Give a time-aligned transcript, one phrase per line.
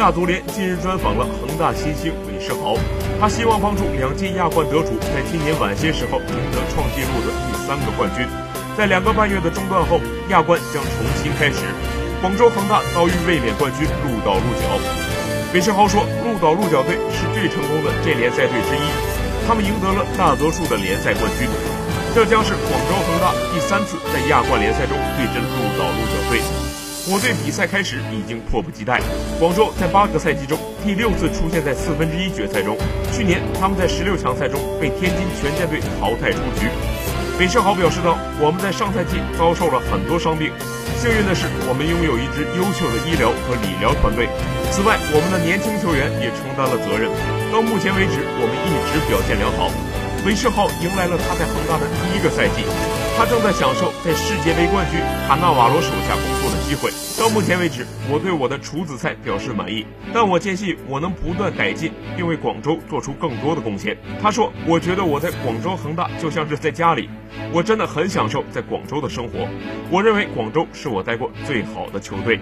[0.00, 2.72] 亚足联近日专访了恒大新星韦世豪，
[3.20, 8.24] 他希望帮助两届亚冠得主在今年晚些时候赢得创纪录的第三个冠军。
[8.78, 10.00] 在两个半月的中断后，
[10.32, 11.68] 亚冠将重新开始。
[12.24, 14.80] 广州恒大遭遇卫冕冠军鹿岛鹿角。
[15.52, 18.88] 韦世豪说，鹿岛鹿角队是最成功的这联赛队之一，
[19.46, 21.44] 他们赢得了大多数的联赛冠军。
[22.16, 26.40] 这将是广州恒大第三次在亚冠联赛中对阵鹿岛鹿角队。
[27.10, 29.02] 我对比赛开始已经迫不及待。
[29.40, 30.56] 广州在八个赛季中
[30.86, 32.78] 第六次出现在四分之一决赛中，
[33.10, 36.70] 去年他们在十六强赛中被天津权健队淘汰出局。
[37.42, 40.54] 韦世豪表示道：“我们在上赛季遭受了很多伤病，
[41.02, 44.30] 幸运的是我们拥有一支优秀的医疗和理疗团队。
[44.70, 47.10] 此外，我们的年轻球员也承担了责任。
[47.50, 49.66] 到目前为止，我们一直表现良好。”
[50.22, 52.60] 韦世豪迎来了他在恒大的第一个赛季，
[53.20, 54.98] 他正在享受在世界杯冠军
[55.28, 56.90] 卡纳瓦罗手下工作的机会。
[57.20, 63.94] 到目前为止，我对我的处子赛表示满意，但我坚信我能不断改进，并为广州做出更多的贡献。
[64.22, 67.10] 他说：“我觉得我在广州恒大就像是在家里。”
[67.52, 69.46] 我真的很享受在广州的生活，
[69.90, 72.40] 我认为广州是我待过最好的球队。